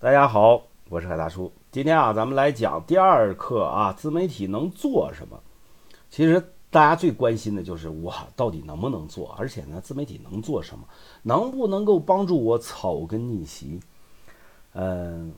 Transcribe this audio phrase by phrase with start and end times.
[0.00, 1.52] 大家好，我是海大叔。
[1.72, 5.36] 今天啊，咱们来讲第二课啊，自媒体能做什么？
[6.08, 6.40] 其实
[6.70, 10.84] 大家最关心的就是我到底能不能做，而且呢，自媒体能做什么？
[11.24, 13.80] 能不能够帮助我草根逆袭？
[14.74, 15.34] 嗯，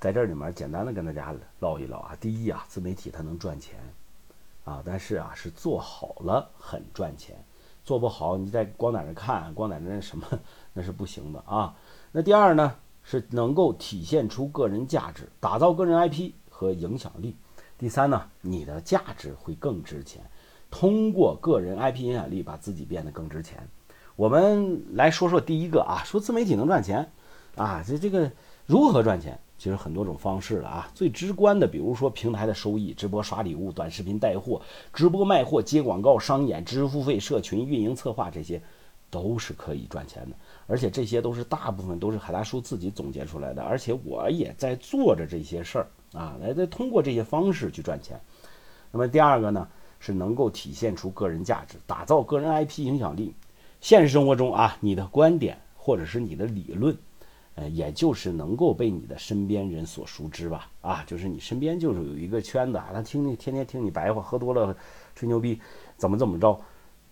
[0.00, 2.16] 在这里面简单的跟大家唠一唠啊。
[2.20, 3.78] 第一啊，自媒体它能赚钱
[4.64, 7.36] 啊，但是啊，是做好了很赚钱，
[7.84, 10.26] 做不好你在光在那看，光在那什么，
[10.72, 11.76] 那是不行的啊。
[12.10, 12.74] 那第二呢？
[13.08, 17.36] 是能够体现出个人价值，打造个人 IP 和影响力。
[17.78, 20.20] 第三呢，你的价值会更值钱，
[20.72, 23.68] 通过个人 IP 影响力把自己变得更值钱。
[24.16, 27.08] 我们来说说第一个啊，说自媒体能赚钱
[27.54, 28.28] 啊，这这个
[28.66, 29.38] 如何赚钱？
[29.56, 30.90] 其实很多种方式了啊。
[30.92, 34.60] 最直观的，比如说平台的收益，直播刷礼物、短视频带货、
[34.92, 38.60] 直播卖货、接广告、商演、知识付费、社群运营策划这些。
[39.08, 48.20] 都是可以赚钱的，而且这些都是大部分都是海大叔自己总结出来的，而且我也在做着这些事儿啊，来在通过这些方式去赚钱。
[48.90, 49.68] 那么第二个呢，
[50.00, 53.34] 是能够体现出个人价值，打造个人 IP 影响力。
[53.80, 56.96] 现实生活中啊，你的观点或者是你的理论，
[57.54, 60.68] 呃，也就是能够被你的身边人所熟知吧？
[60.80, 64.76] 啊，就是你身边就是有一个圈子啊，他听你天天听你白话，喝多了
[65.14, 65.60] 吹牛逼，
[65.96, 66.58] 怎么怎么着。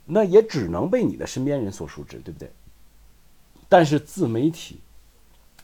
[0.06, 2.50] 那也只能被你的身边人所熟知，对不对？
[3.74, 4.78] 但是自媒体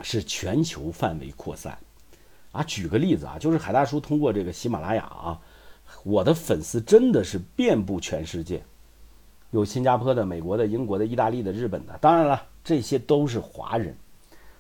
[0.01, 1.79] 是全球范围扩散
[2.51, 2.61] 啊。
[2.65, 5.41] 举个例子啊，就是海大叔通过这个喜马拉雅啊，
[6.03, 8.65] 我的粉丝真的是遍布全世界，
[9.53, 13.97] 有新加坡的、美国的、英国的、意大利的、日本的，当然了，这些都是华人。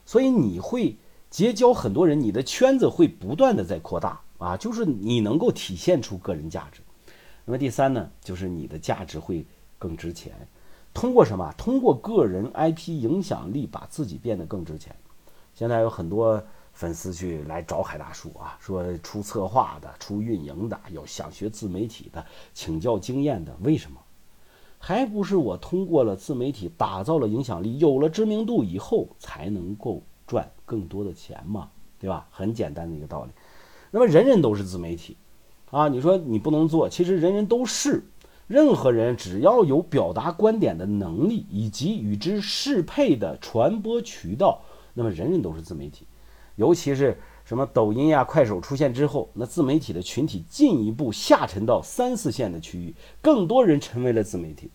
[0.06, 0.96] 所以你会
[1.28, 6.82] 结交很多人，你的圈子会不断的在扩大啊，就是你能够体现出个人价值。
[7.44, 9.44] 那么第三呢，就是你的价值会。
[9.80, 10.34] 更值钱，
[11.00, 11.50] 通过什么？
[11.56, 14.94] 通过个人 IP 影响力，把自己变得更值钱。
[15.54, 16.42] 现在有很多
[16.74, 23.56] 粉丝去来找海大叔啊，说出策划的、出运营的，有想学自媒体的，请教经验的。
[23.62, 23.98] 为什么？
[24.78, 32.28] 还不是我通过了自媒体，打造了影响力，有了知名度以后，才能够赚更多的钱嘛，对吧？
[32.30, 33.30] 很简单的一个道理。
[33.90, 35.16] 那么人人都是自媒体
[35.70, 38.04] 啊，你说你不能做，其实人人都是。
[38.50, 44.60] 任何人只要有表达观点的能力以及与之适配的传播渠道，
[44.92, 46.04] 那么人人都是自媒体。
[46.56, 54.68] 尤其是什么抖音呀、快手出现之后，那自媒体的群体进一步下沉到三四线的区域，更多人成为了自媒体。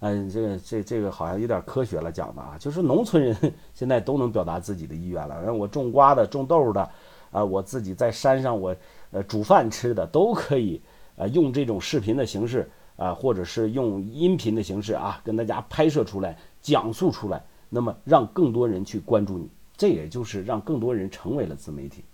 [0.00, 5.54] 嗯，这个这这个好像有点科学了讲的啊，就是农村人现在都能表达自己的意愿了。
[5.54, 6.90] 我种瓜的、种豆的，
[7.30, 8.74] 啊，我自己在山上我
[9.12, 10.82] 呃煮饭吃的都可以，
[11.14, 12.68] 呃，用这种视频的形式。
[12.98, 22.04] 啊，或者是用音频的形式啊，跟大家拍摄出来，讲述出来，那么让更多人去关注你，这也就是让更多人成为了自媒体。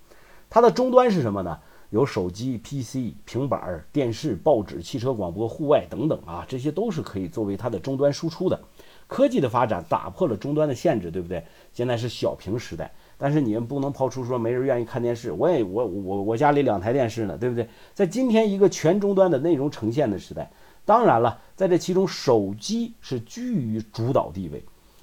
[0.50, 1.58] 它的终端是什么呢？
[1.90, 8.60] 有手机、PC、平板、电视、报纸、汽车广播、户外等等啊，这些都是可以作为它的终端输出的。
[9.06, 11.44] 科技的发展打破了终端的限制，对不对？
[11.72, 15.30] 现在是小屏时代，但是你们不能抛出说没人愿意看电视。
[15.30, 17.68] 我也我我我家里两台电视呢，对不对？
[17.92, 20.50] 在今天一个全终端的内容呈现的时代。
[20.84, 24.62] 当然了，在这其中，手机是居于主导地位，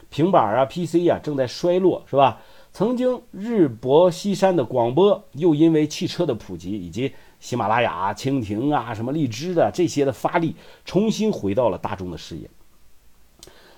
[0.10, 2.42] 平板啊、PC 啊正在衰落，是吧？
[2.74, 10.56] 曾经日薄西山的广播，又因为汽车的普及以及喜马拉雅、蜻蜓啊、什么荔枝的这些的发力，
[10.86, 12.50] 重新回到了大众的视野。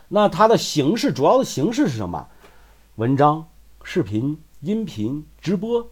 [0.09, 2.27] 那它的形式，主要的形式是什么？
[2.97, 3.47] 文章、
[3.83, 5.89] 视频、音频、直播，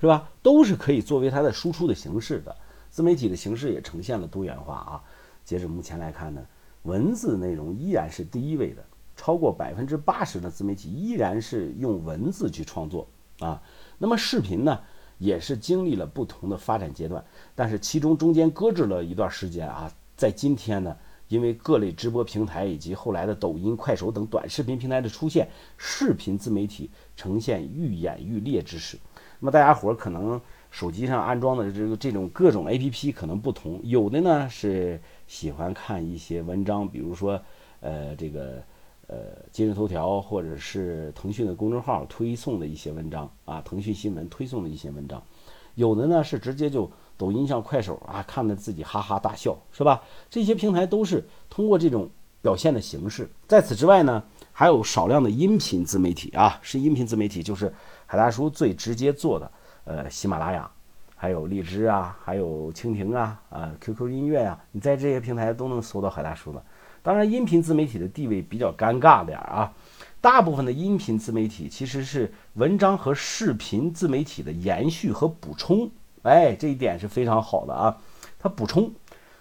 [0.00, 0.28] 是吧？
[0.42, 2.54] 都是可以作为它的输出的形式的。
[2.90, 5.02] 自媒体的形式也呈现了多元化啊。
[5.44, 6.44] 截止目前来看呢，
[6.82, 8.84] 文字内容依然是第一位的，
[9.14, 13.06] 超过百分之八十的自媒体依然是用文字去创作
[13.40, 13.62] 啊。
[13.98, 14.80] 那么视频呢，
[15.18, 19.92] 也是经历了不同的发展阶段，但是其中中间搁置了一段时间啊。
[20.16, 20.96] 在今天呢，
[21.28, 28.96] 因为各类直播平台以及后来的抖音、快手等短视频平台的出现，视频自媒体呈现愈演愈烈之势。
[29.40, 30.40] 那么大家伙可能
[30.74, 35.00] 手机上安装的这个这种各种 APP 可能不同，有的呢是。
[35.26, 37.40] 喜欢看一些文章，比如说，
[37.80, 38.62] 呃，这个，
[39.06, 39.16] 呃，
[39.50, 45.22] 今日头条或者是腾讯的公众号推送的一些文章啊，腾讯新闻推送的一些文章，
[45.76, 50.02] 有的呢是直接就抖音上、快手啊，看的自己哈哈大笑，是吧？
[50.28, 52.10] 这些平台都是通过这种
[52.42, 53.26] 表现的形式。
[53.48, 54.22] 在此之外呢，
[54.52, 57.72] 还有少量的音频自媒体啊，是音频自媒体，就是
[58.04, 59.50] 海大叔最直接做的，
[59.84, 60.70] 呃，喜马拉雅。
[61.16, 66.62] 还有荔枝啊，还有蜻蜓啊，啊，QQ 音乐呀，你在这些平台都能搜到海大叔的。
[67.02, 69.72] 当然，音频自媒体的地位比较尴尬点啊，
[70.20, 75.90] 大部分的音频自媒体其实是文章和视频自媒体的延续和补充，
[76.24, 77.96] 哎，这一点是非常好的啊。
[78.38, 78.92] 它补充，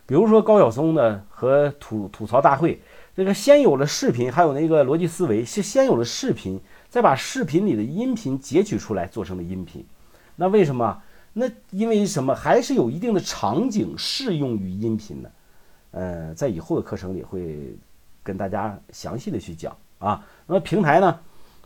[0.06, 2.82] 比如说高晓松的和吐吐槽大会，
[3.14, 9.86] 这个先有了视频，还有那个逻辑思维是先有了视频，再把视频里的音频截取出来做成了音频。
[10.36, 11.02] 那为什么？
[11.34, 12.36] 那因为什么？
[12.36, 15.32] 还是有一定的场景适用于音频的。
[15.92, 17.76] 呃，在以后的课程里会
[18.22, 19.76] 跟大家详细的去讲。
[20.00, 21.20] 啊，那么平台呢？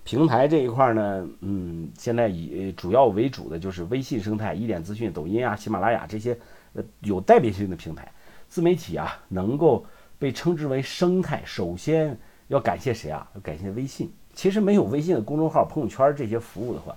[0.03, 6.37] 平台这一块呢，嗯，现在以主要为主的就是微信生态、一点资讯、抖音啊、喜马拉雅这些
[6.73, 8.09] 呃有代表性的平台。
[8.47, 9.85] 自媒体啊，能够
[10.17, 12.17] 被称之为生态，首先
[12.47, 13.29] 要感谢谁啊？
[13.35, 14.09] 要感谢微信。
[14.33, 16.95] 其实没有微信的公众号、朋友圈这些服务的话，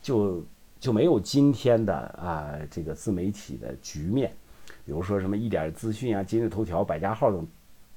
[0.00, 0.42] 就
[0.86, 4.32] 就没有今天的啊这个自媒体的局面。
[4.84, 7.44] 比如说什么一点资讯啊、今日头条、百家号等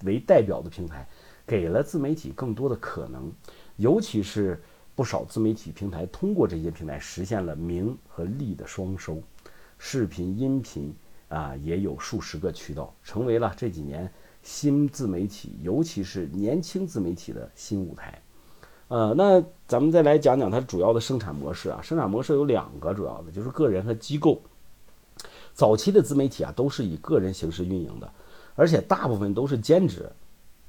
[0.06, 1.08] 为代表的平台。
[1.46, 3.32] 给了自媒体更多的可能，
[3.78, 4.60] 尤其是
[4.96, 9.22] 不少自媒体平台通过这些平台实现了名和利的双收，
[9.78, 10.92] 视频、音频
[11.28, 18.20] 啊也有数十个渠道，成为了这几年新自媒体，尤其是年轻自媒体的新舞台。
[18.88, 24.42] 呃，那咱们再来讲讲它主要的生产模式啊，生产模式有两个主要的，就是个人和机构。
[25.54, 28.12] 早期的自媒体啊都是以个人形式运营的，
[28.56, 30.12] 而且大部分都是兼职。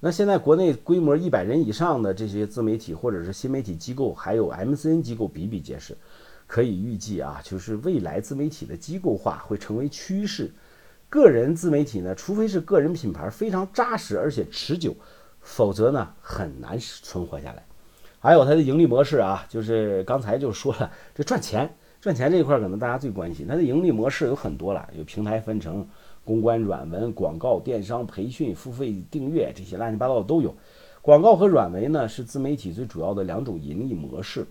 [0.00, 5.97] 那现在国内规模一百人以上的这些自媒体或者是新媒体机构，还有 MCN 机构比比皆是，
[6.47, 10.52] 可以预计啊，就是未来自媒体的机构化会成为趋势。
[11.08, 14.94] 个人自媒体呢，除非是个人品牌非常扎实而且持久，
[15.41, 17.64] 否则呢很难存活下来。
[18.21, 21.69] 还有它的盈利模式啊，就是刚才就说了，这赚钱
[22.01, 25.85] 赚钱这一块可能大家最关心，它的盈利模式有很多了，有平台分成。
[26.23, 30.55] 公关、软文、广告、电商、培训、付费订阅这些乱七八糟的都有。
[31.01, 34.47] 广告和软文呢是自媒体最主要的两种盈利模式，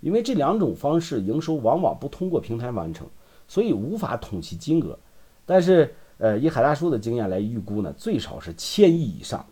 [0.00, 3.06] 因为这两种方式营收往往不通过平台完成，
[3.46, 4.98] 所以无法统计金额。
[5.44, 9.44] 但是，呃，以海大叔的经验来预估呢，最少是千亿以上。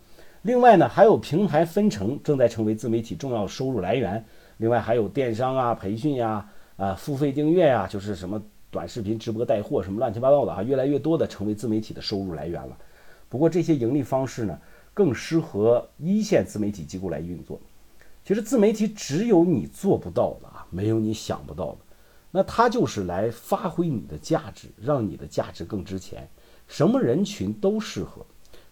[0.42, 4.24] 另外呢，还有平台分成正在成为自媒体重要收入来源。
[4.58, 8.42] 另外还有电商啊、培训呀、啊付费订阅呀，就是什么。
[8.70, 12.76] 短视频直播带货什么乱七八糟的哈，越来越多的成为自媒体的收入来源了。
[13.26, 14.58] 不过这些盈利方式呢，
[14.92, 17.58] 更适合一线自媒体机构来运作。
[18.22, 21.78] 其实自媒体只有你做不到的啊，没有你想不到的。
[22.30, 26.28] 那它就是来发挥你的价值，让你的价值更值钱。
[26.66, 28.20] 什么人群都适合。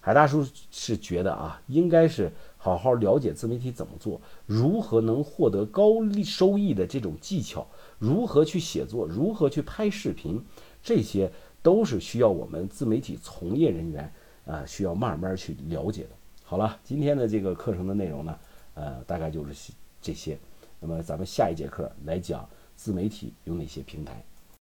[0.07, 7.67] 海大叔是觉得啊，应该是好好了解自媒体怎么做，如何能获得高利收益的这种技巧。
[7.99, 10.41] 如何去写作，如何去拍视频，
[10.81, 11.29] 这些
[11.61, 14.13] 都是需要我们自媒体从业人员
[14.45, 16.11] 啊，需要慢慢去了解的。
[16.45, 18.39] 好了，今天的这个课程的内容呢，
[18.75, 20.39] 呃，大概就是这些。
[20.79, 24.25] 那么咱们下一节课来讲自媒体有哪些平台。